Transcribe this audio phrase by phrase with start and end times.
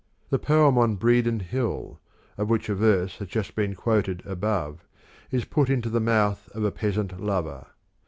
[0.31, 1.99] The poem on Bredon Hill,
[2.35, 4.83] of which a verse has just been quoted above,
[5.29, 7.67] is put into the mouth of a peasant lover.